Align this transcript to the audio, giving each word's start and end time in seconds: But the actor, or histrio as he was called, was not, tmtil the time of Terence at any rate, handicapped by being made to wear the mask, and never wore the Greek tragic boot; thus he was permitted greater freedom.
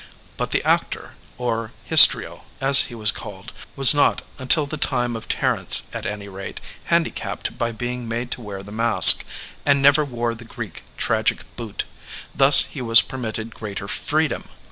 But 0.35 0.49
the 0.49 0.63
actor, 0.63 1.13
or 1.37 1.73
histrio 1.87 2.45
as 2.59 2.85
he 2.89 2.95
was 2.95 3.11
called, 3.11 3.53
was 3.75 3.93
not, 3.93 4.23
tmtil 4.39 4.67
the 4.67 4.75
time 4.75 5.15
of 5.15 5.27
Terence 5.27 5.89
at 5.93 6.07
any 6.07 6.27
rate, 6.27 6.59
handicapped 6.85 7.55
by 7.59 7.71
being 7.71 8.07
made 8.07 8.31
to 8.31 8.41
wear 8.41 8.63
the 8.63 8.71
mask, 8.71 9.23
and 9.63 9.79
never 9.79 10.03
wore 10.03 10.33
the 10.33 10.43
Greek 10.43 10.81
tragic 10.97 11.41
boot; 11.55 11.83
thus 12.33 12.63
he 12.65 12.81
was 12.81 13.03
permitted 13.03 13.53
greater 13.53 13.87
freedom. 13.87 14.45